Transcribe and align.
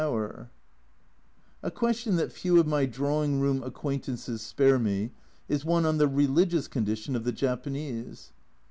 270 0.01 0.49
A 1.61 1.61
Journal 1.61 1.61
from 1.61 1.69
Japan 1.69 1.69
A 1.69 1.77
question 1.79 2.15
that 2.15 2.31
few 2.31 2.59
of 2.59 2.65
my 2.65 2.85
drawing 2.87 3.39
room 3.39 3.61
acquaint 3.61 4.05
ances 4.07 4.39
spare 4.39 4.79
me 4.79 5.11
is 5.47 5.63
one 5.63 5.85
on 5.85 5.99
the 5.99 6.07
religious 6.07 6.67
condition 6.67 7.15
of 7.15 7.23
the 7.23 7.31
Japanese. 7.31 8.31